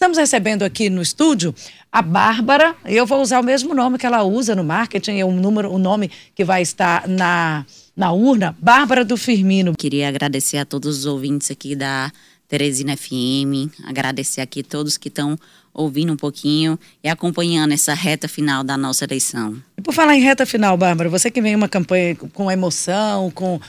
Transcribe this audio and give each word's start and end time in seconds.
Estamos 0.00 0.16
recebendo 0.16 0.62
aqui 0.62 0.88
no 0.88 1.02
estúdio 1.02 1.54
a 1.92 2.00
Bárbara. 2.00 2.74
Eu 2.86 3.04
vou 3.04 3.20
usar 3.20 3.38
o 3.38 3.42
mesmo 3.42 3.74
nome 3.74 3.98
que 3.98 4.06
ela 4.06 4.22
usa 4.22 4.54
no 4.54 4.64
marketing, 4.64 5.18
é 5.18 5.24
o 5.26 5.30
número, 5.30 5.70
o 5.70 5.78
nome 5.78 6.10
que 6.34 6.42
vai 6.42 6.62
estar 6.62 7.06
na, 7.06 7.66
na 7.94 8.10
urna. 8.10 8.56
Bárbara 8.58 9.04
do 9.04 9.14
Firmino. 9.18 9.76
Queria 9.76 10.08
agradecer 10.08 10.56
a 10.56 10.64
todos 10.64 11.00
os 11.00 11.04
ouvintes 11.04 11.50
aqui 11.50 11.76
da 11.76 12.10
Teresina 12.48 12.96
FM, 12.96 13.68
agradecer 13.84 14.40
aqui 14.40 14.60
a 14.60 14.64
todos 14.64 14.96
que 14.96 15.08
estão 15.08 15.38
ouvindo 15.74 16.14
um 16.14 16.16
pouquinho 16.16 16.78
e 17.04 17.08
acompanhando 17.10 17.72
essa 17.72 17.92
reta 17.92 18.26
final 18.26 18.64
da 18.64 18.78
nossa 18.78 19.04
eleição. 19.04 19.62
E 19.76 19.82
por 19.82 19.92
falar 19.92 20.16
em 20.16 20.22
reta 20.22 20.46
final, 20.46 20.78
Bárbara, 20.78 21.10
você 21.10 21.30
que 21.30 21.42
vem 21.42 21.54
uma 21.54 21.68
campanha 21.68 22.16
com 22.16 22.50
emoção, 22.50 23.30
com, 23.32 23.60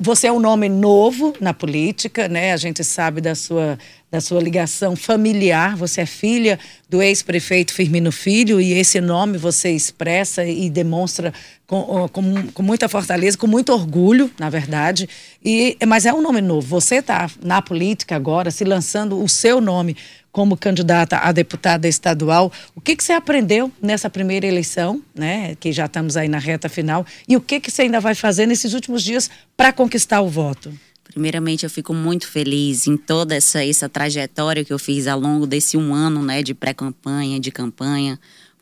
você 0.00 0.26
é 0.26 0.32
um 0.32 0.40
nome 0.40 0.68
novo 0.68 1.32
na 1.40 1.54
política, 1.54 2.28
né? 2.28 2.52
A 2.52 2.56
gente 2.56 2.82
sabe 2.82 3.20
da 3.20 3.36
sua, 3.36 3.78
da 4.10 4.20
sua 4.20 4.40
ligação 4.40 4.96
familiar. 4.96 5.76
Você 5.76 6.00
é 6.00 6.06
filha 6.06 6.58
do 6.88 7.00
ex-prefeito 7.00 7.72
Firmino 7.72 8.10
Filho 8.10 8.60
e 8.60 8.72
esse 8.72 9.00
nome 9.00 9.38
você 9.38 9.70
expressa 9.70 10.44
e 10.44 10.68
demonstra 10.68 11.32
com, 11.64 12.08
com, 12.08 12.46
com, 12.48 12.62
muita 12.62 12.88
fortaleza, 12.88 13.38
com 13.38 13.46
muito 13.46 13.72
orgulho, 13.72 14.28
na 14.36 14.50
verdade. 14.50 15.08
E, 15.44 15.76
mas 15.86 16.06
é 16.06 16.12
um 16.12 16.22
nome 16.22 16.40
novo. 16.40 16.66
Você 16.66 16.96
está 16.96 17.30
na 17.40 17.62
política 17.62 18.16
agora, 18.16 18.50
se 18.50 18.64
lançando 18.64 19.22
o 19.22 19.28
seu 19.28 19.60
nome 19.60 19.96
como 20.30 20.56
candidata 20.56 21.18
a 21.18 21.32
deputada 21.32 21.88
estadual. 21.88 22.52
O 22.74 22.80
que, 22.80 22.94
que 22.94 23.02
você 23.02 23.12
aprendeu 23.12 23.72
nessa 23.80 24.08
primeira 24.10 24.46
eleição, 24.46 25.02
né? 25.14 25.54
Que 25.56 25.72
já 25.72 25.86
estamos 25.86 26.16
aí 26.16 26.28
na 26.28 26.38
reta 26.38 26.68
final. 26.68 27.04
E 27.28 27.36
o 27.36 27.40
que, 27.40 27.60
que 27.60 27.70
você 27.70 27.82
ainda 27.82 28.00
vai 28.00 28.14
fazer 28.14 28.46
nesses 28.46 28.74
últimos 28.74 29.02
dias 29.02 29.30
para 29.56 29.72
conquistar 29.72 30.20
o 30.20 30.28
voto? 30.28 30.72
Primeiramente, 31.04 31.64
eu 31.64 31.70
fico 31.70 31.94
muito 31.94 32.28
feliz 32.28 32.86
em 32.86 32.96
toda 32.96 33.34
essa, 33.34 33.64
essa 33.64 33.88
trajetória 33.88 34.64
que 34.64 34.72
eu 34.72 34.78
fiz 34.78 35.06
ao 35.06 35.18
longo 35.18 35.46
desse 35.46 35.76
um 35.76 35.94
ano, 35.94 36.22
né, 36.22 36.42
de 36.42 36.52
pré-campanha, 36.54 37.40
de 37.40 37.50
campanha. 37.50 38.20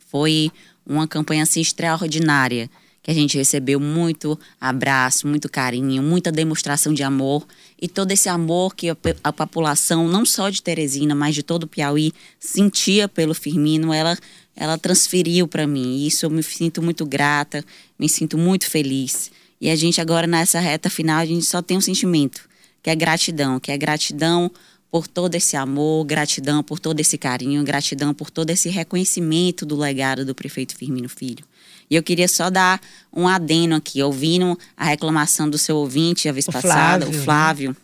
Foi 0.09 0.49
uma 0.85 1.07
campanha 1.07 1.43
assim 1.43 1.59
extraordinária 1.59 2.69
que 3.07 3.11
a 3.11 3.13
gente 3.13 3.37
recebeu 3.37 3.79
muito 3.79 4.37
abraço, 4.59 5.29
muito 5.29 5.47
carinho, 5.47 6.03
muita 6.03 6.29
demonstração 6.29 6.93
de 6.93 7.03
amor 7.03 7.47
e 7.81 7.87
todo 7.87 8.11
esse 8.11 8.27
amor 8.27 8.75
que 8.75 8.89
a, 8.89 8.97
a 9.23 9.31
população, 9.31 10.09
não 10.09 10.25
só 10.25 10.49
de 10.49 10.61
Teresina, 10.61 11.15
mas 11.15 11.33
de 11.33 11.41
todo 11.41 11.63
o 11.63 11.67
Piauí, 11.67 12.11
sentia 12.37 13.07
pelo 13.07 13.33
Firmino, 13.33 13.93
ela, 13.93 14.17
ela 14.53 14.77
transferiu 14.77 15.47
para 15.47 15.65
mim. 15.65 15.99
E 15.99 16.07
isso 16.07 16.25
eu 16.25 16.29
me 16.29 16.43
sinto 16.43 16.81
muito 16.81 17.05
grata, 17.05 17.63
me 17.97 18.09
sinto 18.09 18.37
muito 18.37 18.69
feliz. 18.69 19.31
E 19.61 19.69
a 19.69 19.75
gente 19.77 20.01
agora 20.01 20.27
nessa 20.27 20.59
reta 20.59 20.89
final, 20.89 21.19
a 21.19 21.25
gente 21.25 21.45
só 21.45 21.61
tem 21.61 21.77
um 21.77 21.81
sentimento, 21.81 22.41
que 22.83 22.89
é 22.89 22.95
gratidão, 22.95 23.57
que 23.57 23.71
é 23.71 23.77
gratidão 23.77 24.51
por 24.91 25.07
todo 25.07 25.33
esse 25.33 25.55
amor, 25.55 26.05
gratidão 26.05 26.61
por 26.61 26.77
todo 26.77 26.99
esse 26.99 27.17
carinho, 27.17 27.63
gratidão 27.63 28.13
por 28.13 28.29
todo 28.29 28.49
esse 28.49 28.67
reconhecimento 28.67 29.65
do 29.65 29.77
legado 29.77 30.25
do 30.25 30.35
prefeito 30.35 30.75
Firmino 30.75 31.07
Filho. 31.07 31.45
E 31.89 31.95
eu 31.95 32.03
queria 32.03 32.27
só 32.27 32.49
dar 32.49 32.81
um 33.13 33.27
adeno 33.27 33.75
aqui, 33.75 34.01
ouvindo 34.03 34.57
a 34.75 34.85
reclamação 34.85 35.49
do 35.49 35.57
seu 35.57 35.77
ouvinte 35.77 36.27
a 36.27 36.31
vez 36.31 36.47
o 36.47 36.51
passada, 36.51 37.05
Flávio, 37.05 37.19
o 37.19 37.23
Flávio, 37.23 37.69
né? 37.69 37.75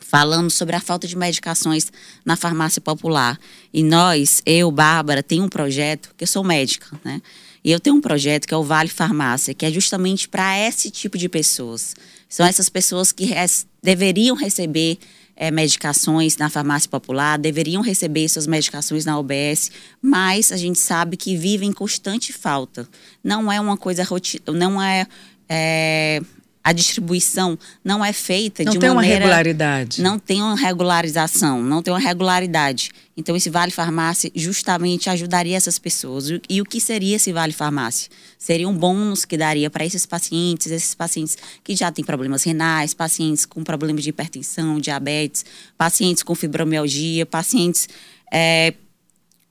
falando 0.00 0.50
sobre 0.50 0.76
a 0.76 0.80
falta 0.80 1.06
de 1.06 1.16
medicações 1.16 1.90
na 2.24 2.36
farmácia 2.36 2.80
popular. 2.80 3.38
E 3.72 3.82
nós, 3.82 4.42
eu, 4.44 4.70
Bárbara, 4.70 5.22
tem 5.22 5.40
um 5.40 5.48
projeto, 5.48 6.14
que 6.16 6.24
eu 6.24 6.28
sou 6.28 6.44
médica, 6.44 7.00
né? 7.02 7.22
E 7.64 7.70
eu 7.70 7.78
tenho 7.78 7.96
um 7.96 8.00
projeto 8.00 8.46
que 8.46 8.52
é 8.52 8.56
o 8.56 8.62
Vale 8.62 8.88
Farmácia, 8.88 9.54
que 9.54 9.64
é 9.64 9.70
justamente 9.70 10.28
para 10.28 10.58
esse 10.58 10.90
tipo 10.90 11.16
de 11.16 11.28
pessoas. 11.28 11.94
São 12.28 12.44
essas 12.44 12.68
pessoas 12.68 13.12
que 13.12 13.24
res 13.24 13.66
deveriam 13.82 14.34
receber 14.36 14.98
é, 15.36 15.50
medicações 15.50 16.36
na 16.36 16.48
farmácia 16.48 16.88
popular, 16.88 17.38
deveriam 17.38 17.82
receber 17.82 18.28
suas 18.28 18.46
medicações 18.46 19.04
na 19.04 19.18
OBS, 19.18 19.70
mas 20.00 20.52
a 20.52 20.56
gente 20.56 20.78
sabe 20.78 21.16
que 21.16 21.36
vivem 21.36 21.70
em 21.70 21.72
constante 21.72 22.32
falta. 22.32 22.88
Não 23.22 23.50
é 23.50 23.60
uma 23.60 23.76
coisa 23.76 24.04
rotina, 24.04 24.44
não 24.52 24.80
é, 24.80 25.06
é 25.48 26.20
a 26.64 26.72
distribuição 26.72 27.58
não 27.84 28.04
é 28.04 28.12
feita 28.12 28.62
não 28.62 28.72
de 28.72 28.78
tem 28.78 28.88
maneira... 28.90 29.16
uma 29.16 29.20
regularidade. 29.20 30.00
Não 30.00 30.18
tem 30.18 30.40
uma 30.40 30.54
regularização, 30.54 31.62
não 31.62 31.82
tem 31.82 31.92
uma 31.92 31.98
regularidade. 31.98 32.90
Então, 33.16 33.36
esse 33.36 33.50
Vale 33.50 33.72
Farmácia 33.72 34.30
justamente 34.34 35.10
ajudaria 35.10 35.56
essas 35.56 35.78
pessoas. 35.78 36.26
E 36.48 36.62
o 36.62 36.64
que 36.64 36.80
seria 36.80 37.16
esse 37.16 37.32
Vale 37.32 37.52
Farmácia? 37.52 38.08
Seria 38.38 38.68
um 38.68 38.76
bônus 38.76 39.24
que 39.24 39.36
daria 39.36 39.68
para 39.68 39.84
esses 39.84 40.06
pacientes, 40.06 40.70
esses 40.70 40.94
pacientes 40.94 41.36
que 41.64 41.74
já 41.74 41.90
têm 41.90 42.04
problemas 42.04 42.44
renais, 42.44 42.94
pacientes 42.94 43.44
com 43.44 43.64
problemas 43.64 44.04
de 44.04 44.10
hipertensão, 44.10 44.78
diabetes, 44.78 45.44
pacientes 45.76 46.22
com 46.22 46.34
fibromialgia, 46.34 47.26
pacientes 47.26 47.88
é, 48.32 48.74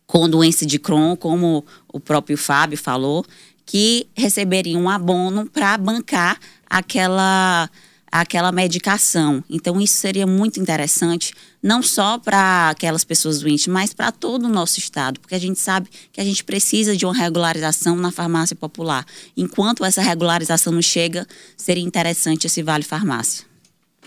com 0.07 0.29
doença 0.29 0.65
de 0.65 0.79
Crohn, 0.79 1.15
como 1.15 1.63
o 1.91 1.99
próprio 1.99 2.37
Fábio 2.37 2.77
falou, 2.77 3.25
que 3.71 4.05
receberiam 4.13 4.81
um 4.81 4.89
abono 4.89 5.45
para 5.49 5.77
bancar 5.77 6.37
aquela 6.69 7.69
aquela 8.11 8.51
medicação. 8.51 9.41
Então 9.49 9.79
isso 9.79 9.93
seria 9.93 10.27
muito 10.27 10.59
interessante 10.59 11.33
não 11.63 11.81
só 11.81 12.17
para 12.17 12.71
aquelas 12.71 13.05
pessoas 13.05 13.39
doentes, 13.39 13.67
mas 13.67 13.93
para 13.93 14.11
todo 14.11 14.43
o 14.43 14.49
nosso 14.49 14.77
estado, 14.77 15.21
porque 15.21 15.35
a 15.35 15.39
gente 15.39 15.57
sabe 15.57 15.87
que 16.11 16.19
a 16.19 16.23
gente 16.25 16.43
precisa 16.43 16.97
de 16.97 17.05
uma 17.05 17.15
regularização 17.15 17.95
na 17.95 18.11
farmácia 18.11 18.57
popular. 18.57 19.05
Enquanto 19.37 19.85
essa 19.85 20.01
regularização 20.01 20.73
não 20.73 20.81
chega, 20.81 21.25
seria 21.55 21.81
interessante 21.81 22.47
esse 22.47 22.61
Vale 22.61 22.83
Farmácia. 22.83 23.45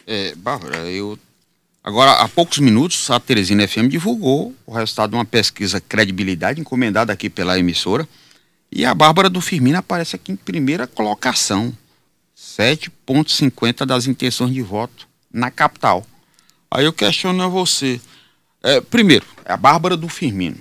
É, 0.06 0.34
Bárbara, 0.34 0.76
eu 0.90 1.18
Agora, 1.82 2.12
há 2.12 2.28
poucos 2.28 2.58
minutos, 2.58 3.10
a 3.10 3.18
Teresina 3.18 3.66
FM 3.66 3.88
divulgou 3.88 4.54
o 4.66 4.72
resultado 4.74 5.10
de 5.10 5.16
uma 5.16 5.24
pesquisa 5.24 5.80
credibilidade 5.80 6.60
encomendada 6.60 7.12
aqui 7.12 7.30
pela 7.30 7.58
emissora. 7.58 8.06
E 8.74 8.84
a 8.84 8.92
Bárbara 8.92 9.30
do 9.30 9.40
Firmino 9.40 9.78
aparece 9.78 10.16
aqui 10.16 10.32
em 10.32 10.36
primeira 10.36 10.84
colocação. 10.84 11.72
7,50 12.36 13.86
das 13.86 14.08
intenções 14.08 14.52
de 14.52 14.60
voto 14.60 15.06
na 15.32 15.48
capital. 15.48 16.04
Aí 16.68 16.84
eu 16.84 16.92
questiono 16.92 17.40
a 17.40 17.46
você. 17.46 18.00
É, 18.60 18.80
primeiro, 18.80 19.24
é 19.44 19.52
a 19.52 19.56
Bárbara 19.56 19.96
do 19.96 20.08
Firmino. 20.08 20.58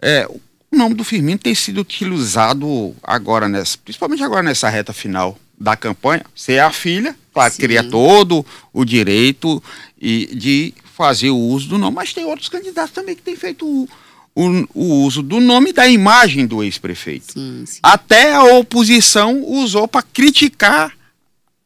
É, 0.00 0.24
o 0.28 0.40
nome 0.76 0.94
do 0.94 1.02
Firmino 1.02 1.36
tem 1.36 1.52
sido 1.52 1.80
utilizado 1.80 2.94
agora, 3.02 3.48
nessa, 3.48 3.76
principalmente 3.76 4.22
agora 4.22 4.44
nessa 4.44 4.68
reta 4.68 4.92
final 4.92 5.36
da 5.58 5.76
campanha. 5.76 6.24
Você 6.32 6.54
é 6.54 6.60
a 6.60 6.70
filha, 6.70 7.16
claro, 7.32 7.54
queria 7.54 7.82
todo 7.82 8.46
o 8.72 8.84
direito 8.84 9.60
e, 10.00 10.32
de 10.36 10.72
fazer 10.94 11.30
o 11.30 11.38
uso 11.38 11.70
do 11.70 11.78
nome, 11.78 11.96
mas 11.96 12.12
tem 12.12 12.24
outros 12.24 12.48
candidatos 12.48 12.92
também 12.92 13.16
que 13.16 13.22
têm 13.22 13.34
feito 13.34 13.66
o, 13.66 13.88
o, 14.34 14.66
o 14.74 14.84
uso 15.04 15.22
do 15.22 15.38
nome 15.40 15.70
e 15.70 15.72
da 15.72 15.86
imagem 15.86 16.46
do 16.46 16.62
ex-prefeito. 16.62 17.34
Até 17.82 18.34
a 18.34 18.42
oposição 18.44 19.42
usou 19.44 19.86
para 19.86 20.02
criticar 20.02 20.92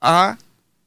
a. 0.00 0.36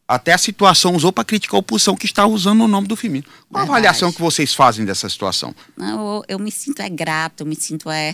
Até 0.08 0.34
a 0.34 0.38
situação 0.38 0.94
usou 0.94 1.14
para 1.14 1.24
criticar 1.24 1.56
a 1.56 1.60
oposição 1.60 1.96
que 1.96 2.06
está 2.06 2.28
usando 2.28 2.66
o 2.66 2.68
nome 2.68 2.86
do 2.86 2.98
Firmino. 2.98 3.24
Qual 3.50 3.62
a 3.62 3.66
avaliação 3.66 4.12
que 4.12 4.20
vocês 4.20 4.54
fazem 4.54 4.84
dessa 4.84 5.08
situação? 5.08 5.56
Não, 5.78 6.18
eu, 6.18 6.24
eu 6.28 6.40
me 6.40 6.52
sinto 6.52 6.82
é 6.82 6.90
grato, 6.90 7.42
eu 7.42 7.46
me 7.48 7.56
sinto 7.56 7.90
é, 7.90 8.14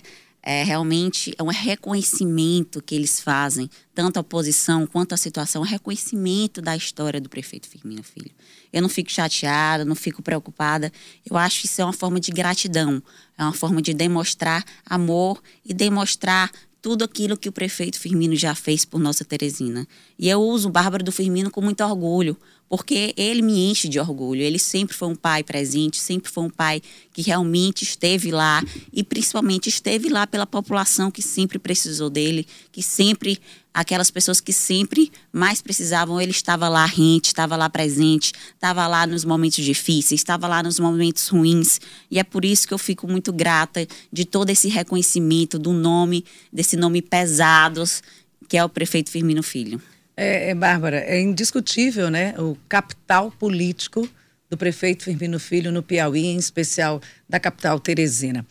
é 0.50 0.63
realmente 0.63 1.35
é 1.38 1.44
um 1.44 1.47
reconhecimento 1.47 2.81
que 2.81 2.96
eles 2.96 3.19
fazem, 3.19 3.69
tanto 3.94 4.16
a 4.16 4.22
oposição 4.22 4.88
quanto 4.88 5.12
a 5.12 5.18
situação, 5.18 5.62
é 5.62 5.66
um 5.66 5.69
reconhecimento 5.69 6.62
da 6.62 6.74
história 6.74 7.19
do 7.19 7.28
prefeito 7.28 7.68
Firmino 7.68 8.02
Filho. 8.02 8.31
Eu 8.72 8.81
não 8.81 8.88
fico 8.88 9.12
chateada, 9.12 9.84
não 9.84 9.94
fico 9.94 10.22
preocupada. 10.22 10.90
Eu 11.30 11.35
acho 11.35 11.59
que 11.59 11.66
isso 11.66 11.81
é 11.81 11.84
uma 11.84 11.91
forma 11.91 12.18
de 12.18 12.31
gratidão, 12.31 13.03
é 13.38 13.44
uma 13.44 13.52
forma 13.52 13.81
de 13.81 13.94
demonstrar 13.94 14.63
amor 14.85 15.44
e 15.66 15.74
demonstrar 15.74 16.50
tudo 16.81 17.03
aquilo 17.03 17.35
que 17.35 17.50
o 17.50 17.52
prefeito 17.52 18.00
Firmino 18.00 18.34
já 18.34 18.56
fez 18.56 18.85
por 18.85 19.02
nossa 19.02 19.25
Teresina. 19.25 19.85
E 20.18 20.29
eu 20.29 20.41
uso 20.41 20.69
o 20.69 20.72
Bárbara 20.72 21.03
do 21.03 21.12
Firmino 21.12 21.52
com 21.52 21.59
muito 21.59 21.84
orgulho, 21.84 22.38
porque 22.69 23.13
ele 23.16 23.41
me 23.41 23.69
enche 23.69 23.88
de 23.88 24.00
orgulho. 24.00 24.41
Ele 24.41 24.59
sempre 24.59 24.95
foi 24.95 25.07
um 25.07 25.16
pai 25.16 25.44
presente, 25.44 25.97
sempre 26.00 26.31
foi 26.31 26.44
um 26.44 26.50
pai 26.50 26.81
que 27.13 27.22
realmente 27.22 27.83
esteve 27.83 28.31
lá 28.31 28.64
e 28.91 29.03
principalmente 29.03 29.69
esteve 29.69 30.09
lá 30.09 30.28
pela 30.28 30.46
população 30.46 31.09
que 31.09 31.22
sempre 31.22 31.58
precisou 31.58 32.09
dele, 32.09 32.46
que 32.72 32.81
sempre 32.81 33.40
aquelas 33.73 34.09
pessoas 34.09 34.41
que 34.41 34.52
sempre 34.52 35.11
mais 35.31 35.61
precisavam, 35.61 36.19
ele 36.19 36.31
estava 36.31 36.67
lá 36.67 36.84
rente, 36.85 37.28
estava 37.28 37.55
lá 37.55 37.69
presente, 37.69 38.34
estava 38.55 38.87
lá 38.87 39.05
nos 39.05 39.23
momentos 39.23 39.63
difíceis, 39.63 40.20
estava 40.20 40.47
lá 40.47 40.63
nos 40.63 40.79
momentos 40.79 41.28
ruins. 41.28 41.79
E 42.09 42.17
é 42.17 42.23
por 42.23 42.43
isso 42.43 42.67
que 42.67 42.73
eu 42.73 42.79
fico 42.79 43.08
muito 43.08 43.31
grata 43.31 43.87
de 44.11 44.25
todo 44.25 44.49
esse 44.49 44.67
reconhecimento 44.67 45.59
do 45.59 45.73
nome, 45.73 46.25
desse 46.52 46.75
nome 46.75 47.03
pesados, 47.03 48.02
que 48.49 48.58
é 48.58 48.66
o 48.66 48.70
prefeito 48.70 49.11
Firmino 49.11 49.43
Filho. 49.43 49.79
É, 50.19 50.49
é, 50.49 50.55
Bárbara, 50.55 50.97
é 50.97 51.22
indiscutível, 51.22 52.09
né? 52.09 52.34
O 52.40 52.58
capital 52.67 53.29
político 53.29 54.09
do 54.49 54.58
prefeito 54.58 55.03
Firmino 55.03 55.40
Filho 55.40 55.72
no 55.72 55.84
Piauí, 55.84 56.25
em 56.25 56.37
especial 56.37 56.99
da 57.29 57.40
capital 57.40 57.79
Teresina. 57.79 58.43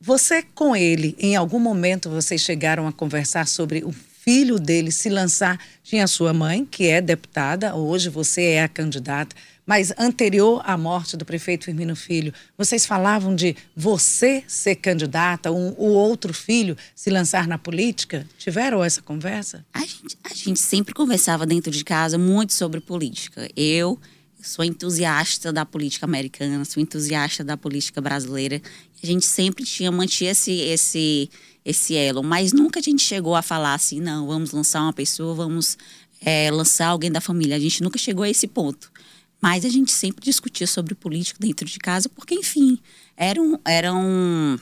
Você 0.00 0.42
com 0.54 0.74
ele, 0.74 1.14
em 1.18 1.36
algum 1.36 1.58
momento 1.58 2.08
vocês 2.08 2.40
chegaram 2.40 2.86
a 2.86 2.92
conversar 2.92 3.46
sobre 3.46 3.84
o 3.84 3.92
filho 3.92 4.58
dele 4.58 4.90
se 4.90 5.10
lançar? 5.10 5.60
Tinha 5.82 6.06
sua 6.06 6.32
mãe, 6.32 6.64
que 6.64 6.86
é 6.86 7.02
deputada, 7.02 7.74
hoje 7.74 8.08
você 8.08 8.44
é 8.44 8.62
a 8.62 8.68
candidata, 8.68 9.36
mas 9.68 9.92
anterior 9.98 10.62
à 10.64 10.78
morte 10.78 11.14
do 11.14 11.26
prefeito 11.26 11.66
Firmino 11.66 11.94
Filho, 11.94 12.32
vocês 12.56 12.86
falavam 12.86 13.36
de 13.36 13.54
você 13.76 14.42
ser 14.48 14.76
candidata, 14.76 15.52
um, 15.52 15.74
o 15.76 15.88
outro 15.88 16.32
filho 16.32 16.74
se 16.94 17.10
lançar 17.10 17.46
na 17.46 17.58
política? 17.58 18.26
Tiveram 18.38 18.82
essa 18.82 19.02
conversa? 19.02 19.66
A 19.74 19.80
gente, 19.80 20.18
a 20.24 20.32
gente 20.32 20.58
sempre 20.58 20.94
conversava 20.94 21.44
dentro 21.44 21.70
de 21.70 21.84
casa 21.84 22.16
muito 22.16 22.54
sobre 22.54 22.80
política. 22.80 23.46
Eu 23.54 24.00
sou 24.40 24.64
entusiasta 24.64 25.52
da 25.52 25.66
política 25.66 26.06
americana, 26.06 26.64
sou 26.64 26.82
entusiasta 26.82 27.44
da 27.44 27.54
política 27.54 28.00
brasileira. 28.00 28.62
A 29.02 29.06
gente 29.06 29.26
sempre 29.26 29.66
tinha 29.66 29.92
mantido 29.92 30.30
esse, 30.30 30.52
esse, 30.52 31.28
esse 31.62 31.94
elo, 31.94 32.22
mas 32.22 32.54
nunca 32.54 32.80
a 32.80 32.82
gente 32.82 33.02
chegou 33.02 33.36
a 33.36 33.42
falar 33.42 33.74
assim, 33.74 34.00
não, 34.00 34.28
vamos 34.28 34.50
lançar 34.50 34.80
uma 34.80 34.94
pessoa, 34.94 35.34
vamos 35.34 35.76
é, 36.22 36.50
lançar 36.50 36.86
alguém 36.86 37.12
da 37.12 37.20
família. 37.20 37.54
A 37.54 37.60
gente 37.60 37.82
nunca 37.82 37.98
chegou 37.98 38.24
a 38.24 38.30
esse 38.30 38.46
ponto. 38.46 38.90
Mas 39.40 39.64
a 39.64 39.68
gente 39.68 39.92
sempre 39.92 40.24
discutia 40.24 40.66
sobre 40.66 40.94
política 40.94 41.38
dentro 41.40 41.66
de 41.66 41.78
casa, 41.78 42.08
porque, 42.08 42.34
enfim, 42.34 42.78
era 43.16 43.40
um, 43.40 43.58
era 43.64 43.94
um, 43.94 44.58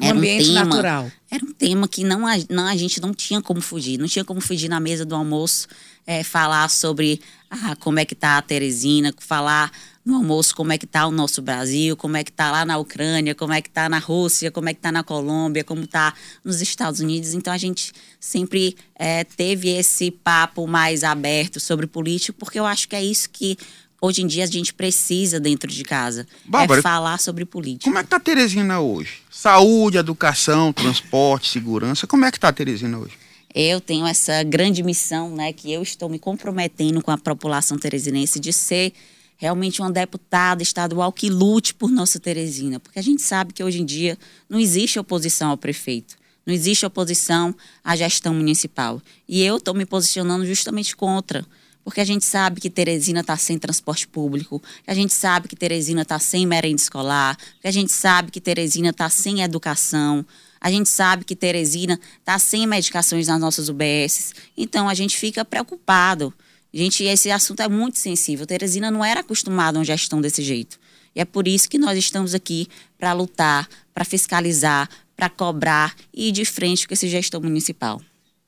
era 0.00 0.14
um 0.14 0.18
ambiente 0.18 0.46
tema, 0.46 0.64
natural. 0.64 1.12
Era 1.30 1.44
um 1.44 1.52
tema 1.52 1.86
que 1.86 2.02
não 2.02 2.26
a, 2.26 2.32
não, 2.50 2.66
a 2.66 2.76
gente 2.76 3.00
não 3.00 3.12
tinha 3.14 3.40
como 3.40 3.60
fugir. 3.60 3.98
Não 3.98 4.08
tinha 4.08 4.24
como 4.24 4.40
fugir 4.40 4.68
na 4.68 4.80
mesa 4.80 5.04
do 5.04 5.14
almoço, 5.14 5.68
é, 6.06 6.24
falar 6.24 6.68
sobre 6.68 7.20
ah, 7.50 7.76
como 7.76 7.98
é 8.00 8.04
que 8.04 8.14
tá 8.14 8.38
a 8.38 8.42
Teresina, 8.42 9.14
falar 9.18 9.70
no 10.04 10.16
almoço 10.16 10.54
como 10.56 10.72
é 10.72 10.78
que 10.78 10.86
tá 10.86 11.06
o 11.06 11.12
nosso 11.12 11.40
Brasil, 11.40 11.96
como 11.96 12.16
é 12.16 12.24
que 12.24 12.32
tá 12.32 12.50
lá 12.50 12.64
na 12.64 12.76
Ucrânia, 12.76 13.34
como 13.34 13.52
é 13.52 13.62
que 13.62 13.70
tá 13.70 13.88
na 13.88 13.98
Rússia, 13.98 14.50
como 14.50 14.68
é 14.68 14.74
que 14.74 14.80
tá 14.80 14.90
na 14.90 15.04
Colômbia, 15.04 15.62
como 15.62 15.86
tá 15.86 16.12
nos 16.44 16.60
Estados 16.60 17.00
Unidos. 17.00 17.34
Então 17.34 17.52
a 17.52 17.58
gente 17.58 17.92
sempre 18.18 18.76
é, 18.96 19.22
teve 19.24 19.68
esse 19.68 20.10
papo 20.10 20.66
mais 20.66 21.04
aberto 21.04 21.60
sobre 21.60 21.86
política, 21.86 22.34
porque 22.38 22.58
eu 22.58 22.66
acho 22.66 22.88
que 22.88 22.96
é 22.96 23.04
isso 23.04 23.30
que 23.30 23.56
hoje 24.02 24.20
em 24.20 24.26
dia 24.26 24.42
a 24.42 24.46
gente 24.46 24.74
precisa 24.74 25.38
dentro 25.38 25.70
de 25.70 25.84
casa. 25.84 26.26
Bárbara, 26.44 26.80
é 26.80 26.82
falar 26.82 27.20
sobre 27.20 27.44
política. 27.44 27.84
Como 27.84 27.98
é 27.98 28.02
que 28.02 28.08
tá 28.08 28.16
a 28.16 28.20
Teresina 28.20 28.80
hoje? 28.80 29.20
Saúde, 29.30 29.96
educação, 29.96 30.72
transporte, 30.72 31.48
segurança. 31.48 32.06
Como 32.06 32.24
é 32.24 32.32
que 32.32 32.40
tá 32.40 32.48
a 32.48 32.52
Teresina 32.52 32.98
hoje? 32.98 33.16
Eu 33.54 33.80
tenho 33.80 34.06
essa 34.06 34.42
grande 34.42 34.82
missão, 34.82 35.30
né, 35.34 35.52
que 35.52 35.70
eu 35.70 35.82
estou 35.82 36.08
me 36.08 36.18
comprometendo 36.18 37.02
com 37.02 37.10
a 37.10 37.18
população 37.18 37.78
teresinense 37.78 38.40
de 38.40 38.52
ser 38.52 38.92
realmente 39.36 39.80
uma 39.82 39.90
deputada 39.90 40.62
estadual 40.62 41.12
que 41.12 41.28
lute 41.28 41.74
por 41.74 41.90
nossa 41.90 42.18
Teresina, 42.18 42.80
porque 42.80 42.98
a 42.98 43.02
gente 43.02 43.20
sabe 43.20 43.52
que 43.52 43.62
hoje 43.62 43.82
em 43.82 43.84
dia 43.84 44.18
não 44.48 44.58
existe 44.58 44.98
oposição 44.98 45.50
ao 45.50 45.58
prefeito, 45.58 46.16
não 46.46 46.54
existe 46.54 46.86
oposição 46.86 47.54
à 47.84 47.94
gestão 47.94 48.32
municipal. 48.32 49.02
E 49.28 49.42
eu 49.42 49.58
estou 49.58 49.74
me 49.74 49.84
posicionando 49.84 50.46
justamente 50.46 50.96
contra, 50.96 51.44
porque 51.84 52.00
a 52.00 52.04
gente 52.04 52.24
sabe 52.24 52.60
que 52.60 52.70
Teresina 52.70 53.20
está 53.20 53.36
sem 53.36 53.58
transporte 53.58 54.06
público, 54.06 54.62
a 54.86 54.94
gente 54.94 55.12
sabe 55.12 55.48
que 55.48 55.56
Teresina 55.56 56.02
está 56.02 56.18
sem 56.18 56.46
merenda 56.46 56.76
escolar, 56.76 57.36
que 57.60 57.66
a 57.68 57.70
gente 57.70 57.92
sabe 57.92 58.30
que 58.30 58.40
Teresina 58.40 58.90
está 58.90 59.08
sem 59.08 59.42
educação, 59.42 60.24
a 60.60 60.70
gente 60.70 60.88
sabe 60.88 61.24
que 61.24 61.34
Teresina 61.34 61.98
está 62.20 62.38
sem 62.38 62.66
medicações 62.68 63.26
nas 63.26 63.40
nossas 63.40 63.68
UBSs. 63.68 64.32
Então 64.56 64.88
a 64.88 64.94
gente 64.94 65.16
fica 65.16 65.44
preocupado. 65.44 66.32
Gente, 66.72 67.02
esse 67.02 67.32
assunto 67.32 67.60
é 67.60 67.68
muito 67.68 67.98
sensível. 67.98 68.46
Teresina 68.46 68.88
não 68.88 69.04
era 69.04 69.20
acostumada 69.20 69.76
a 69.76 69.80
uma 69.80 69.84
gestão 69.84 70.20
desse 70.20 70.40
jeito. 70.40 70.78
E 71.16 71.20
é 71.20 71.24
por 71.24 71.48
isso 71.48 71.68
que 71.68 71.78
nós 71.78 71.98
estamos 71.98 72.32
aqui 72.32 72.68
para 72.96 73.12
lutar, 73.12 73.68
para 73.92 74.04
fiscalizar, 74.04 74.88
para 75.16 75.28
cobrar 75.28 75.96
e 76.14 76.28
ir 76.28 76.32
de 76.32 76.44
frente 76.44 76.86
com 76.86 76.94
esse 76.94 77.08
gestão 77.08 77.40
municipal. 77.40 78.00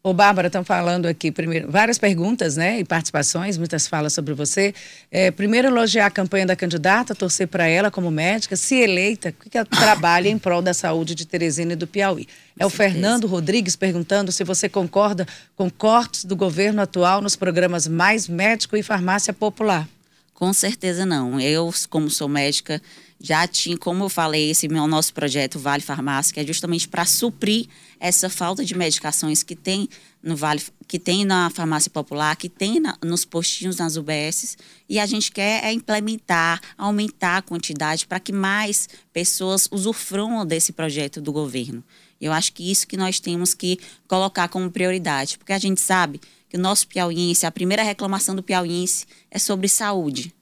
Ô, 0.06 0.12
Bárbara, 0.12 0.48
estão 0.48 0.62
falando 0.62 1.06
aqui, 1.06 1.32
primeiro, 1.32 1.70
várias 1.70 1.96
perguntas, 1.96 2.58
né, 2.58 2.78
e 2.78 2.84
participações, 2.84 3.56
muitas 3.56 3.86
falas 3.86 4.12
sobre 4.12 4.34
você. 4.34 4.74
É, 5.10 5.30
primeiro, 5.30 5.68
elogiar 5.68 6.04
a 6.04 6.10
campanha 6.10 6.44
da 6.44 6.54
candidata, 6.54 7.14
torcer 7.14 7.48
para 7.48 7.66
ela 7.66 7.90
como 7.90 8.10
médica, 8.10 8.54
se 8.54 8.74
eleita, 8.74 9.32
que 9.32 9.56
ela 9.56 9.64
trabalha 9.64 10.28
em 10.28 10.36
prol 10.36 10.60
da 10.60 10.74
saúde 10.74 11.14
de 11.14 11.26
Teresina 11.26 11.72
e 11.72 11.76
do 11.76 11.86
Piauí. 11.86 12.28
É 12.58 12.66
o 12.66 12.68
Fernando 12.68 13.26
Rodrigues 13.26 13.76
perguntando 13.76 14.30
se 14.30 14.44
você 14.44 14.68
concorda 14.68 15.26
com 15.56 15.70
cortes 15.70 16.26
do 16.26 16.36
governo 16.36 16.82
atual 16.82 17.22
nos 17.22 17.34
programas 17.34 17.88
Mais 17.88 18.28
Médico 18.28 18.76
e 18.76 18.82
Farmácia 18.82 19.32
Popular. 19.32 19.88
Com 20.34 20.52
certeza 20.52 21.06
não. 21.06 21.40
Eu, 21.40 21.72
como 21.88 22.10
sou 22.10 22.28
médica, 22.28 22.82
já 23.24 23.46
tinha, 23.46 23.78
como 23.78 24.04
eu 24.04 24.10
falei, 24.10 24.50
esse 24.50 24.68
meu 24.68 24.86
nosso 24.86 25.14
projeto 25.14 25.58
Vale 25.58 25.82
Farmácia, 25.82 26.34
que 26.34 26.40
é 26.40 26.46
justamente 26.46 26.86
para 26.86 27.06
suprir 27.06 27.66
essa 27.98 28.28
falta 28.28 28.62
de 28.62 28.76
medicações 28.76 29.42
que 29.42 29.56
tem 29.56 29.88
no 30.22 30.36
Vale, 30.36 30.60
que 30.86 30.98
tem 30.98 31.24
na 31.24 31.48
farmácia 31.48 31.90
popular, 31.90 32.36
que 32.36 32.50
tem 32.50 32.78
na, 32.80 32.98
nos 33.02 33.24
postinhos 33.24 33.78
nas 33.78 33.96
UBSs, 33.96 34.58
e 34.86 34.98
a 34.98 35.06
gente 35.06 35.32
quer 35.32 35.64
é 35.64 35.72
implementar, 35.72 36.60
aumentar 36.76 37.38
a 37.38 37.42
quantidade 37.42 38.06
para 38.06 38.20
que 38.20 38.30
mais 38.30 38.90
pessoas 39.10 39.66
usufruam 39.72 40.44
desse 40.44 40.70
projeto 40.70 41.18
do 41.18 41.32
governo. 41.32 41.82
Eu 42.20 42.30
acho 42.30 42.52
que 42.52 42.70
isso 42.70 42.86
que 42.86 42.96
nós 42.96 43.20
temos 43.20 43.54
que 43.54 43.78
colocar 44.06 44.48
como 44.48 44.70
prioridade, 44.70 45.38
porque 45.38 45.54
a 45.54 45.58
gente 45.58 45.80
sabe 45.80 46.20
que 46.46 46.58
o 46.58 46.60
nosso 46.60 46.86
piauiense, 46.86 47.46
a 47.46 47.50
primeira 47.50 47.82
reclamação 47.82 48.36
do 48.36 48.42
piauiense 48.42 49.06
é 49.30 49.38
sobre 49.38 49.66
saúde 49.66 50.34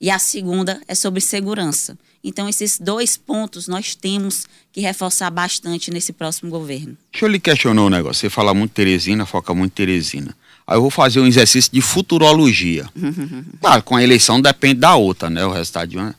e 0.00 0.10
a 0.10 0.18
segunda 0.18 0.80
é 0.86 0.94
sobre 0.94 1.20
segurança. 1.20 1.96
Então, 2.22 2.48
esses 2.48 2.78
dois 2.78 3.16
pontos 3.16 3.68
nós 3.68 3.94
temos 3.94 4.46
que 4.72 4.80
reforçar 4.80 5.30
bastante 5.30 5.90
nesse 5.90 6.12
próximo 6.12 6.50
governo. 6.50 6.96
Deixa 7.12 7.26
eu 7.26 7.28
lhe 7.28 7.38
questionar 7.38 7.82
um 7.82 7.90
negócio. 7.90 8.20
Você 8.20 8.30
fala 8.30 8.54
muito 8.54 8.72
Teresina, 8.72 9.26
foca 9.26 9.54
muito 9.54 9.72
Teresina. 9.72 10.34
Aí 10.66 10.76
eu 10.76 10.80
vou 10.80 10.90
fazer 10.90 11.20
um 11.20 11.26
exercício 11.26 11.70
de 11.70 11.82
futurologia. 11.82 12.88
claro, 13.60 13.82
com 13.82 13.96
a 13.96 14.02
eleição 14.02 14.40
depende 14.40 14.80
da 14.80 14.96
outra, 14.96 15.28
né? 15.28 15.44
O 15.44 15.52
resultado 15.52 15.90
de 15.90 15.98
uma. 15.98 16.14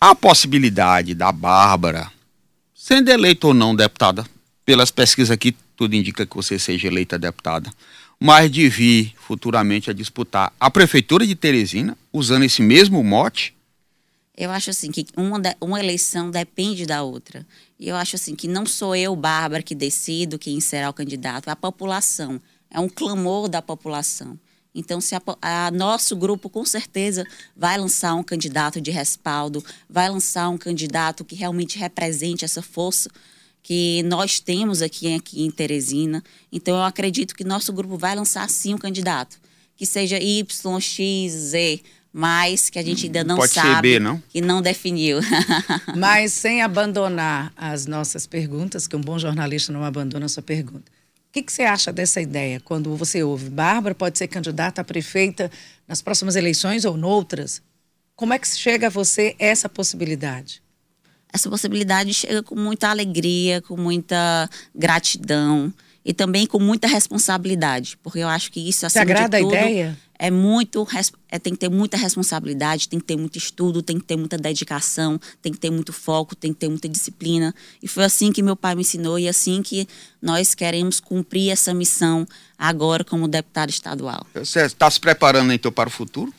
A 0.00 0.14
possibilidade 0.14 1.14
da 1.14 1.30
Bárbara, 1.30 2.10
sendo 2.74 3.08
eleita 3.08 3.46
ou 3.46 3.54
não 3.54 3.74
deputada, 3.74 4.26
pelas 4.64 4.90
pesquisas 4.90 5.30
aqui, 5.30 5.56
tudo 5.76 5.94
indica 5.94 6.26
que 6.26 6.34
você 6.36 6.58
seja 6.58 6.88
eleita 6.88 7.18
deputada 7.18 7.70
mas 8.18 8.50
de 8.50 8.68
vir 8.68 9.14
futuramente 9.16 9.90
a 9.90 9.92
disputar 9.92 10.52
a 10.58 10.70
prefeitura 10.70 11.26
de 11.26 11.34
Teresina, 11.34 11.96
usando 12.12 12.44
esse 12.44 12.62
mesmo 12.62 13.02
mote? 13.02 13.54
Eu 14.36 14.50
acho 14.50 14.70
assim 14.70 14.90
que 14.90 15.06
uma, 15.16 15.40
uma 15.60 15.80
eleição 15.80 16.30
depende 16.30 16.84
da 16.84 17.02
outra. 17.02 17.46
E 17.78 17.88
eu 17.88 17.96
acho 17.96 18.16
assim 18.16 18.34
que 18.34 18.46
não 18.46 18.66
sou 18.66 18.94
eu, 18.94 19.16
Bárbara, 19.16 19.62
que 19.62 19.74
decido 19.74 20.38
quem 20.38 20.60
será 20.60 20.90
o 20.90 20.94
candidato, 20.94 21.48
é 21.48 21.52
a 21.52 21.56
população. 21.56 22.40
É 22.70 22.78
um 22.78 22.88
clamor 22.88 23.48
da 23.48 23.62
população. 23.62 24.38
Então, 24.74 25.00
se 25.00 25.14
a, 25.14 25.22
a, 25.40 25.70
nosso 25.70 26.14
grupo 26.14 26.50
com 26.50 26.62
certeza 26.66 27.24
vai 27.56 27.78
lançar 27.78 28.14
um 28.14 28.22
candidato 28.22 28.78
de 28.78 28.90
respaldo, 28.90 29.64
vai 29.88 30.06
lançar 30.10 30.50
um 30.50 30.58
candidato 30.58 31.24
que 31.24 31.34
realmente 31.34 31.78
represente 31.78 32.44
essa 32.44 32.60
força 32.60 33.08
que 33.66 34.04
nós 34.04 34.38
temos 34.38 34.80
aqui, 34.80 35.12
aqui 35.12 35.42
em 35.42 35.50
Teresina. 35.50 36.22
Então, 36.52 36.76
eu 36.76 36.84
acredito 36.84 37.34
que 37.34 37.42
nosso 37.42 37.72
grupo 37.72 37.98
vai 37.98 38.14
lançar 38.14 38.48
sim 38.48 38.72
um 38.74 38.78
candidato, 38.78 39.40
que 39.76 39.84
seja 39.84 40.22
Y, 40.22 40.80
X, 40.80 41.32
Z, 41.32 41.80
mas 42.12 42.70
que 42.70 42.78
a 42.78 42.82
gente 42.84 43.06
ainda 43.06 43.24
não 43.24 43.34
Pode 43.34 43.52
sabe. 43.52 43.74
Ser 43.74 43.82
B, 43.82 43.98
não? 43.98 44.22
Que 44.28 44.40
não 44.40 44.62
definiu. 44.62 45.18
mas 45.98 46.32
sem 46.32 46.62
abandonar 46.62 47.52
as 47.56 47.86
nossas 47.86 48.24
perguntas, 48.24 48.86
que 48.86 48.94
um 48.94 49.00
bom 49.00 49.18
jornalista 49.18 49.72
não 49.72 49.82
abandona 49.82 50.26
a 50.26 50.28
sua 50.28 50.44
pergunta. 50.44 50.88
O 51.28 51.32
que, 51.32 51.42
que 51.42 51.52
você 51.52 51.62
acha 51.62 51.92
dessa 51.92 52.20
ideia 52.20 52.60
quando 52.60 52.94
você 52.94 53.24
ouve 53.24 53.50
Bárbara 53.50 53.96
pode 53.96 54.16
ser 54.16 54.28
candidata 54.28 54.80
a 54.80 54.84
prefeita 54.84 55.50
nas 55.88 56.00
próximas 56.00 56.36
eleições 56.36 56.84
ou 56.84 56.96
noutras? 56.96 57.60
Como 58.14 58.32
é 58.32 58.38
que 58.38 58.46
chega 58.46 58.86
a 58.86 58.90
você 58.90 59.34
essa 59.40 59.68
possibilidade? 59.68 60.62
Essa 61.32 61.50
possibilidade 61.50 62.14
chega 62.14 62.42
com 62.42 62.54
muita 62.54 62.88
alegria, 62.88 63.60
com 63.62 63.76
muita 63.76 64.48
gratidão 64.74 65.72
e 66.06 66.14
também 66.14 66.46
com 66.46 66.60
muita 66.60 66.86
responsabilidade, 66.86 67.98
porque 68.00 68.20
eu 68.20 68.28
acho 68.28 68.52
que 68.52 68.60
isso 68.60 68.86
acima 68.86 69.04
Te 69.04 69.10
agrada 69.10 69.38
tudo, 69.38 69.54
a 69.54 69.58
ideia? 69.58 69.98
É 70.18 70.30
muito, 70.30 70.86
é, 71.28 71.38
tem 71.38 71.52
que 71.52 71.58
ter 71.58 71.68
muita 71.68 71.96
responsabilidade, 71.96 72.88
tem 72.88 72.98
que 72.98 73.04
ter 73.04 73.16
muito 73.16 73.36
estudo, 73.36 73.82
tem 73.82 73.98
que 73.98 74.04
ter 74.04 74.16
muita 74.16 74.38
dedicação, 74.38 75.20
tem 75.42 75.52
que 75.52 75.58
ter 75.58 75.70
muito 75.70 75.92
foco, 75.92 76.34
tem 76.34 76.54
que 76.54 76.60
ter 76.60 76.68
muita 76.68 76.88
disciplina. 76.88 77.54
E 77.82 77.88
foi 77.88 78.04
assim 78.04 78.32
que 78.32 78.42
meu 78.42 78.56
pai 78.56 78.74
me 78.74 78.80
ensinou 78.80 79.18
e 79.18 79.28
assim 79.28 79.60
que 79.62 79.86
nós 80.22 80.54
queremos 80.54 81.00
cumprir 81.00 81.50
essa 81.50 81.74
missão 81.74 82.26
agora 82.56 83.04
como 83.04 83.28
deputado 83.28 83.68
estadual. 83.68 84.24
Você 84.32 84.60
está 84.60 84.90
se 84.90 85.00
preparando 85.00 85.52
então 85.52 85.70
para 85.70 85.88
o 85.88 85.92
futuro? 85.92 86.32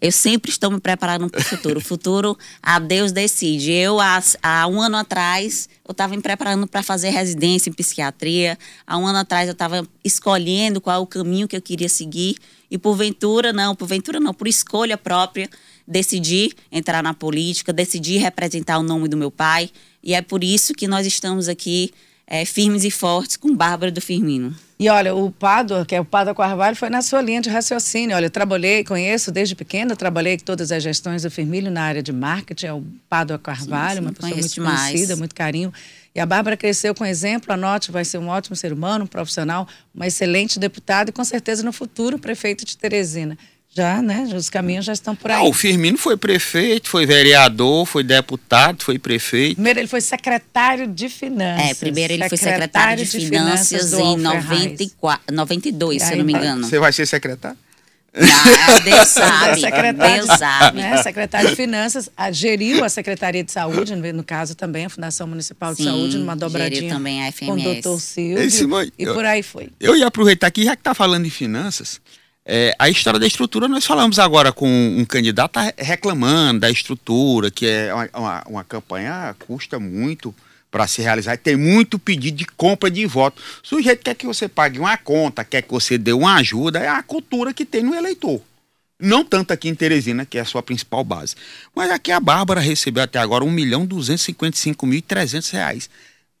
Eu 0.00 0.12
sempre 0.12 0.50
estou 0.50 0.70
me 0.70 0.78
preparando 0.78 1.30
para 1.30 1.40
o 1.40 1.44
futuro. 1.44 1.78
O 1.78 1.82
futuro, 1.82 2.38
a 2.62 2.78
Deus 2.78 3.12
decide. 3.12 3.72
Eu, 3.72 3.98
há, 3.98 4.22
há 4.42 4.66
um 4.66 4.80
ano 4.82 4.98
atrás, 4.98 5.70
eu 5.86 5.92
estava 5.92 6.14
me 6.14 6.20
preparando 6.20 6.66
para 6.66 6.82
fazer 6.82 7.08
residência 7.08 7.70
em 7.70 7.72
psiquiatria. 7.72 8.58
Há 8.86 8.98
um 8.98 9.06
ano 9.06 9.18
atrás, 9.18 9.48
eu 9.48 9.52
estava 9.52 9.88
escolhendo 10.04 10.82
qual 10.82 11.00
o 11.00 11.06
caminho 11.06 11.48
que 11.48 11.56
eu 11.56 11.62
queria 11.62 11.88
seguir. 11.88 12.36
E 12.70 12.76
porventura, 12.76 13.54
não, 13.54 13.74
porventura 13.74 14.20
não, 14.20 14.34
por 14.34 14.46
escolha 14.46 14.98
própria, 14.98 15.48
decidi 15.88 16.52
entrar 16.70 17.02
na 17.02 17.14
política, 17.14 17.72
decidi 17.72 18.18
representar 18.18 18.78
o 18.78 18.82
nome 18.82 19.08
do 19.08 19.16
meu 19.16 19.30
pai. 19.30 19.70
E 20.02 20.12
é 20.12 20.20
por 20.20 20.44
isso 20.44 20.74
que 20.74 20.86
nós 20.86 21.06
estamos 21.06 21.48
aqui 21.48 21.90
é, 22.26 22.44
firmes 22.44 22.84
e 22.84 22.90
fortes 22.90 23.36
com 23.36 23.54
Bárbara 23.54 23.92
do 23.92 24.00
Firmino. 24.00 24.54
E 24.78 24.90
olha, 24.90 25.14
o 25.14 25.30
Pado, 25.30 25.86
que 25.86 25.94
é 25.94 26.00
o 26.00 26.04
Pado 26.04 26.34
Carvalho, 26.34 26.76
foi 26.76 26.90
na 26.90 27.00
sua 27.00 27.22
linha 27.22 27.40
de 27.40 27.48
raciocínio. 27.48 28.14
Olha, 28.14 28.26
eu 28.26 28.30
trabalhei, 28.30 28.84
conheço 28.84 29.32
desde 29.32 29.54
pequena, 29.54 29.96
trabalhei 29.96 30.36
com 30.36 30.44
todas 30.44 30.70
as 30.70 30.82
gestões 30.82 31.22
do 31.22 31.30
Firmino 31.30 31.70
na 31.70 31.82
área 31.82 32.02
de 32.02 32.12
marketing, 32.12 32.66
é 32.66 32.72
o 32.74 32.84
Pado 33.08 33.38
Carvalho, 33.38 33.88
sim, 33.88 33.96
sim, 33.96 34.00
uma 34.02 34.12
pessoa 34.12 34.34
muito 34.34 34.54
demais. 34.54 34.90
conhecida, 34.90 35.16
muito 35.16 35.34
carinho. 35.34 35.72
E 36.14 36.20
a 36.20 36.26
Bárbara 36.26 36.56
cresceu 36.56 36.94
com 36.94 37.06
exemplo, 37.06 37.52
anote, 37.52 37.90
vai 37.90 38.04
ser 38.04 38.18
um 38.18 38.28
ótimo 38.28 38.54
ser 38.54 38.72
humano, 38.72 39.04
um 39.04 39.06
profissional, 39.06 39.66
uma 39.94 40.06
excelente 40.06 40.58
deputada 40.58 41.10
e 41.10 41.12
com 41.12 41.24
certeza 41.24 41.62
no 41.62 41.72
futuro 41.72 42.18
prefeito 42.18 42.64
de 42.64 42.76
Teresina. 42.76 43.38
Já, 43.76 44.00
né? 44.00 44.26
Os 44.34 44.48
caminhos 44.48 44.86
já 44.86 44.94
estão 44.94 45.14
por 45.14 45.30
aí. 45.30 45.36
Ah, 45.36 45.42
o 45.42 45.52
Firmino 45.52 45.98
foi 45.98 46.16
prefeito, 46.16 46.88
foi 46.88 47.04
vereador, 47.04 47.84
foi 47.84 48.02
deputado, 48.02 48.82
foi 48.82 48.98
prefeito. 48.98 49.56
Primeiro 49.56 49.80
ele 49.80 49.86
foi 49.86 50.00
secretário 50.00 50.86
de 50.86 51.10
Finanças. 51.10 51.70
É, 51.72 51.74
primeiro 51.74 52.14
ele 52.14 52.26
foi 52.26 52.38
secretário 52.38 53.04
de, 53.04 53.18
de 53.18 53.26
Finanças, 53.26 53.68
finanças 53.68 53.92
em 53.92 54.16
94, 54.16 55.34
92, 55.34 56.02
se 56.02 56.10
eu 56.10 56.16
não 56.16 56.24
me 56.24 56.32
engano. 56.32 56.66
Você 56.66 56.78
vai 56.78 56.90
ser 56.90 57.04
secretário? 57.04 57.58
Ah, 58.14 58.78
Deus 58.80 59.08
sabe. 59.12 59.60
Deus 59.60 60.38
sabe. 60.38 60.80
Né, 60.80 61.02
secretário 61.02 61.50
de 61.50 61.56
Finanças 61.56 62.08
a, 62.16 62.32
geriu 62.32 62.82
a 62.82 62.88
Secretaria 62.88 63.44
de 63.44 63.52
Saúde, 63.52 63.94
no 63.94 64.24
caso 64.24 64.54
também 64.54 64.86
a 64.86 64.88
Fundação 64.88 65.26
Municipal 65.26 65.72
de 65.72 65.82
Sim, 65.82 65.84
Saúde, 65.84 66.16
numa 66.16 66.34
dobradinha 66.34 66.94
também 66.94 67.26
a 67.26 67.30
FMS. 67.30 67.46
com 67.46 67.60
o 67.60 67.62
doutor 67.62 68.00
Silvio. 68.00 68.92
e 68.98 69.04
por 69.04 69.26
aí 69.26 69.42
foi. 69.42 69.68
Eu 69.78 69.94
ia 69.94 70.06
aproveitar 70.06 70.46
aqui, 70.46 70.64
já 70.64 70.74
que 70.74 70.80
está 70.80 70.94
falando 70.94 71.24
de 71.24 71.30
finanças, 71.30 72.00
é, 72.48 72.72
a 72.78 72.88
história 72.88 73.18
da 73.18 73.26
estrutura, 73.26 73.66
nós 73.66 73.84
falamos 73.84 74.20
agora 74.20 74.52
com 74.52 74.68
um 74.68 75.04
candidato 75.04 75.52
tá 75.52 75.72
reclamando 75.76 76.60
da 76.60 76.70
estrutura, 76.70 77.50
que 77.50 77.66
é 77.66 77.92
uma, 77.92 78.08
uma, 78.14 78.44
uma 78.46 78.64
campanha 78.64 79.34
custa 79.46 79.80
muito 79.80 80.32
para 80.70 80.86
se 80.86 81.02
realizar. 81.02 81.36
Tem 81.38 81.56
muito 81.56 81.98
pedido 81.98 82.36
de 82.36 82.44
compra 82.44 82.88
de 82.88 83.04
voto. 83.04 83.42
O 83.64 83.66
sujeito 83.66 84.04
quer 84.04 84.14
que 84.14 84.26
você 84.26 84.46
pague 84.46 84.78
uma 84.78 84.96
conta, 84.96 85.44
quer 85.44 85.62
que 85.62 85.72
você 85.72 85.98
dê 85.98 86.12
uma 86.12 86.36
ajuda, 86.36 86.78
é 86.78 86.88
a 86.88 87.02
cultura 87.02 87.52
que 87.52 87.64
tem 87.64 87.82
no 87.82 87.96
eleitor. 87.96 88.40
Não 88.98 89.24
tanto 89.24 89.52
aqui 89.52 89.68
em 89.68 89.74
Teresina, 89.74 90.24
que 90.24 90.38
é 90.38 90.40
a 90.40 90.44
sua 90.44 90.62
principal 90.62 91.02
base. 91.02 91.34
Mas 91.74 91.90
aqui 91.90 92.12
a 92.12 92.20
Bárbara 92.20 92.60
recebeu 92.60 93.02
até 93.02 93.18
agora 93.18 93.42
R$ 93.42 93.50
1 93.50 93.52
milhão 93.52 93.84
255 93.84 94.86
mil 94.86 94.98
e 94.98 95.02
300 95.02 95.50
reais 95.50 95.90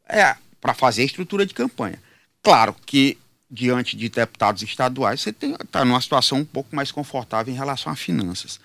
é, 0.08 0.36
para 0.60 0.72
fazer 0.72 1.02
a 1.02 1.06
estrutura 1.06 1.44
de 1.44 1.52
campanha. 1.52 1.98
Claro 2.42 2.76
que 2.86 3.18
diante 3.50 3.96
de 3.96 4.08
deputados 4.08 4.62
estaduais, 4.62 5.20
você 5.20 5.30
está 5.30 5.84
numa 5.84 6.00
situação 6.00 6.38
um 6.38 6.44
pouco 6.44 6.74
mais 6.74 6.90
confortável 6.90 7.52
em 7.52 7.56
relação 7.56 7.92
a 7.92 7.96
finanças. 7.96 8.58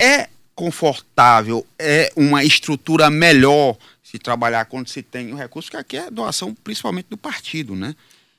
É 0.00 0.28
confortável, 0.54 1.66
é 1.78 2.12
uma 2.14 2.44
estrutura 2.44 3.08
melhor 3.08 3.76
se 4.02 4.18
trabalhar 4.18 4.66
quando 4.66 4.88
se 4.88 5.02
tem 5.02 5.32
o 5.32 5.36
recurso, 5.36 5.70
que 5.70 5.76
aqui 5.76 5.96
é 5.96 6.10
doação 6.10 6.54
principalmente 6.54 7.06
do 7.08 7.16
partido, 7.16 7.74
né? 7.74 7.94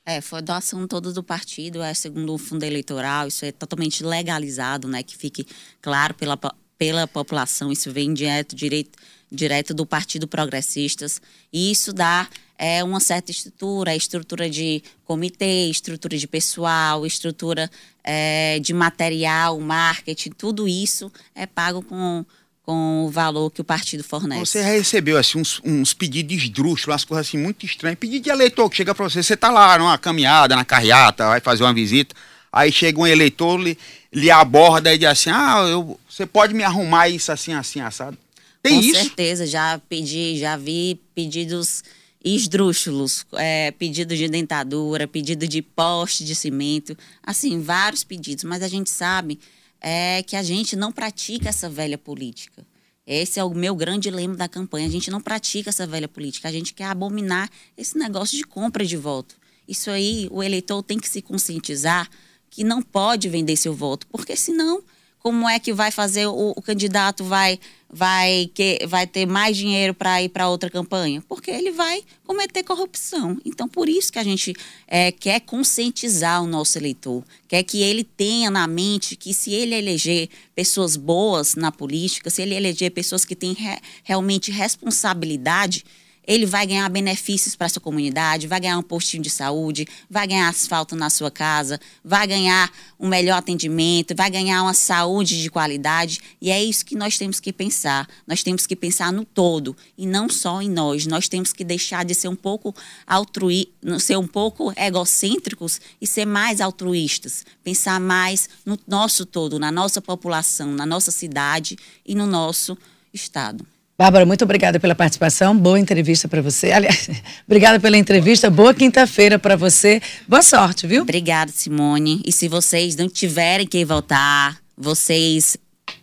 É, 0.06 0.20
foi 0.20 0.42
doação 0.42 0.86
toda 0.86 1.12
do 1.14 1.24
partido, 1.24 1.82
é 1.82 1.94
segundo 1.94 2.34
o 2.34 2.38
fundo 2.38 2.64
eleitoral, 2.64 3.28
isso 3.28 3.46
é 3.46 3.52
totalmente 3.52 4.04
legalizado, 4.04 4.88
né? 4.88 5.02
Que 5.02 5.18
fique 5.18 5.48
claro 5.82 6.14
pela, 6.14 6.38
pela 6.78 7.08
população, 7.08 7.72
isso 7.72 7.92
vem 7.92 8.14
direto, 8.14 8.56
direito, 8.56 9.00
direto 9.32 9.74
do 9.74 9.86
Partido 9.86 10.28
Progressistas, 10.28 11.22
e 11.52 11.72
isso 11.72 11.94
dá 11.94 12.28
é 12.58 12.84
uma 12.84 13.00
certa 13.00 13.32
estrutura, 13.32 13.96
estrutura 13.96 14.50
de 14.50 14.84
comitê, 15.06 15.70
estrutura 15.70 16.18
de 16.18 16.28
pessoal, 16.28 17.06
estrutura 17.06 17.70
é, 18.04 18.60
de 18.60 18.74
material, 18.74 19.60
marketing, 19.60 20.32
tudo 20.32 20.68
isso 20.68 21.12
é 21.36 21.46
pago 21.46 21.82
com, 21.82 22.26
com 22.64 23.06
o 23.06 23.10
valor 23.10 23.50
que 23.52 23.62
o 23.62 23.64
partido 23.64 24.04
fornece. 24.04 24.46
Você 24.46 24.62
recebeu 24.62 25.18
assim, 25.18 25.40
uns, 25.40 25.62
uns 25.64 25.94
pedidos 25.94 26.36
esdrúxulos, 26.36 26.88
umas 26.88 27.06
coisas 27.06 27.28
assim 27.28 27.38
muito 27.38 27.66
estranhas. 27.66 27.98
Pedido 28.00 28.24
de 28.24 28.30
eleitor 28.30 28.70
que 28.70 28.78
chega 28.78 28.94
para 28.94 29.10
você, 29.10 29.24
você 29.24 29.34
está 29.34 29.50
lá 29.50 29.78
numa 29.78 29.98
caminhada, 29.98 30.56
na 30.56 30.66
carreata, 30.66 31.28
vai 31.28 31.40
fazer 31.40 31.64
uma 31.64 31.74
visita, 31.74 32.16
aí 32.52 32.72
chega 32.72 33.00
um 33.00 33.08
eleitor, 33.08 33.60
lhe, 33.60 33.78
lhe 34.12 34.30
aborda 34.30 34.94
e 34.94 34.98
diz 34.98 35.08
assim, 35.08 35.32
ah, 35.32 35.66
eu, 35.70 36.00
você 36.08 36.26
pode 36.26 36.54
me 36.54 36.64
arrumar 36.64 37.10
isso 37.10 37.32
assim, 37.32 37.54
assim, 37.54 37.82
assado? 37.82 38.18
Tem 38.62 38.76
com 38.76 38.82
isso? 38.82 39.00
Com 39.00 39.06
certeza, 39.06 39.46
já 39.46 39.82
pedi, 39.90 40.38
já 40.38 40.56
vi 40.56 41.02
pedidos 41.14 41.84
esdrúxulos, 42.24 43.26
é, 43.34 43.72
pedido 43.72 44.16
de 44.16 44.28
dentadura, 44.28 45.08
pedido 45.08 45.48
de 45.48 45.62
poste 45.62 46.24
de 46.24 46.34
cimento, 46.34 46.98
assim, 47.22 47.60
vários 47.60 48.04
pedidos, 48.04 48.44
mas 48.44 48.64
a 48.64 48.68
gente 48.68 48.90
sabe 48.90 49.40
é, 49.82 50.24
que 50.24 50.36
a 50.36 50.44
gente 50.44 50.76
não 50.76 50.92
pratica 50.92 51.50
essa 51.50 51.70
velha 51.70 51.98
política. 51.98 52.66
Esse 53.06 53.40
é 53.40 53.44
o 53.44 53.54
meu 53.54 53.76
grande 53.76 54.10
lema 54.10 54.36
da 54.36 54.48
campanha. 54.48 54.88
A 54.88 54.90
gente 54.90 55.12
não 55.12 55.20
pratica 55.20 55.70
essa 55.70 55.86
velha 55.86 56.08
política. 56.08 56.48
A 56.48 56.52
gente 56.52 56.74
quer 56.74 56.86
abominar 56.86 57.50
esse 57.76 57.98
negócio 57.98 58.38
de 58.38 58.46
compra 58.46 58.86
de 58.86 58.96
voto. 58.96 59.36
Isso 59.68 59.90
aí, 59.90 60.28
o 60.32 60.42
eleitor 60.42 60.82
tem 60.82 60.98
que 60.98 61.10
se 61.10 61.22
conscientizar 61.22 62.10
que 62.50 62.64
não 62.64 62.82
pode 62.82 63.28
vender 63.28 63.58
seu 63.58 63.74
voto, 63.74 64.08
porque 64.08 64.36
senão 64.36 64.84
como 65.24 65.48
é 65.48 65.58
que 65.58 65.72
vai 65.72 65.90
fazer 65.90 66.28
o, 66.28 66.54
o 66.56 66.62
candidato 66.62 67.24
vai 67.24 67.58
vai 67.90 68.50
que 68.54 68.86
vai 68.88 69.08
ter 69.08 69.26
mais 69.26 69.56
dinheiro 69.56 69.94
para 69.94 70.22
ir 70.22 70.28
para 70.28 70.50
outra 70.50 70.70
campanha? 70.70 71.24
Porque 71.30 71.50
ele 71.50 71.72
vai 71.72 72.04
cometer 72.26 72.62
corrupção. 72.64 73.38
Então 73.46 73.68
por 73.68 73.88
isso 73.88 74.12
que 74.12 74.20
a 74.20 74.24
gente 74.24 74.54
é, 74.86 75.14
quer 75.14 75.40
conscientizar 75.40 76.44
o 76.44 76.48
nosso 76.48 76.78
eleitor. 76.78 77.24
Quer 77.48 77.64
que 77.64 77.82
ele 77.82 78.04
tenha 78.04 78.52
na 78.52 78.68
mente 78.68 79.16
que 79.16 79.34
se 79.34 79.54
ele 79.54 79.74
eleger 79.74 80.28
pessoas 80.54 80.98
boas 80.98 81.56
na 81.56 81.72
política 81.72 82.30
se 82.30 82.42
ele 82.42 82.54
eleger 82.54 82.92
pessoas 82.92 83.24
que 83.24 83.36
têm 83.36 83.54
re, 83.54 83.80
realmente 84.04 84.52
responsabilidade 84.52 85.86
ele 86.26 86.46
vai 86.46 86.66
ganhar 86.66 86.88
benefícios 86.90 87.56
para 87.56 87.70
sua 87.70 87.82
comunidade, 87.82 88.48
vai 88.48 88.60
ganhar 88.60 88.78
um 88.78 88.84
postinho 88.84 89.22
de 89.22 89.30
saúde, 89.30 89.88
vai 90.10 90.28
ganhar 90.28 90.48
asfalto 90.48 90.96
na 90.96 91.10
sua 91.10 91.30
casa, 91.30 91.80
vai 92.04 92.26
ganhar 92.26 92.72
um 93.00 93.08
melhor 93.08 93.38
atendimento, 93.38 94.16
vai 94.16 94.30
ganhar 94.30 94.64
uma 94.64 94.74
saúde 94.74 95.42
de 95.42 95.50
qualidade. 95.50 96.20
E 96.42 96.50
é 96.50 96.64
isso 96.64 96.86
que 96.86 96.96
nós 96.96 97.18
temos 97.18 97.40
que 97.40 97.52
pensar. 97.52 98.08
Nós 98.26 98.42
temos 98.44 98.66
que 98.66 98.76
pensar 98.76 99.12
no 99.12 99.26
todo 99.26 99.76
e 99.98 100.06
não 100.06 100.30
só 100.30 100.62
em 100.62 100.70
nós. 100.70 101.06
Nós 101.06 101.28
temos 101.28 101.52
que 101.52 101.64
deixar 101.64 102.06
de 102.06 102.16
ser 102.16 102.28
um 102.28 102.36
pouco 102.36 102.74
altruí, 103.06 103.74
ser 104.00 104.18
um 104.18 104.28
pouco 104.28 104.74
egocêntricos 104.78 105.82
e 106.02 106.08
ser 106.08 106.26
mais 106.26 106.62
altruístas. 106.62 107.46
Pensar 107.64 108.00
mais 108.00 108.50
no 108.66 108.80
nosso 108.88 109.26
todo, 109.26 109.60
na 109.60 109.72
nossa 109.72 110.02
população, 110.02 110.72
na 110.72 110.86
nossa 110.86 111.12
cidade 111.12 111.78
e 112.06 112.16
no 112.16 112.26
nosso 112.26 112.78
estado. 113.14 113.66
Bárbara, 113.96 114.26
muito 114.26 114.44
obrigada 114.44 114.80
pela 114.80 114.96
participação. 114.96 115.56
Boa 115.56 115.80
entrevista 115.80 116.28
para 116.28 116.42
você. 116.42 116.72
Aliás, 116.72 117.10
obrigada 117.46 117.80
pela 117.80 117.96
entrevista. 117.96 118.50
Boa 118.50 118.74
quinta-feira 118.74 119.38
para 119.38 119.56
você. 119.56 120.02
Boa 120.28 120.42
sorte, 120.42 120.88
viu? 120.88 121.04
Obrigada, 121.04 121.52
Simone. 121.52 122.20
E 122.26 122.32
se 122.32 122.48
vocês 122.48 122.96
não 122.96 123.08
tiverem 123.08 123.68
que 123.68 123.86
voltar, 123.86 124.58
vocês, 124.76 125.56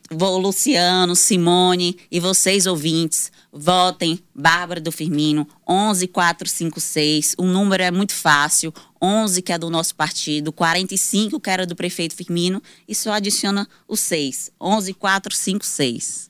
Luciano, 0.09 1.16
Simone 1.16 1.99
e 2.09 2.20
vocês 2.20 2.64
ouvintes, 2.64 3.32
votem 3.52 4.20
Bárbara 4.32 4.80
do 4.80 4.92
Firmino 4.92 5.44
11456. 5.66 7.35
O 7.37 7.44
número 7.44 7.82
é 7.82 7.90
muito 7.90 8.14
fácil. 8.14 8.73
11 9.02 9.42
que 9.42 9.52
é 9.52 9.59
do 9.59 9.68
nosso 9.68 9.97
partido, 9.97 10.52
45 10.52 11.40
que 11.40 11.50
era 11.50 11.66
do 11.66 11.75
prefeito 11.75 12.14
Firmino 12.14 12.62
e 12.87 12.94
só 12.94 13.14
adiciona 13.14 13.66
o 13.88 13.97
6. 13.97 14.52
11456. 14.61 16.29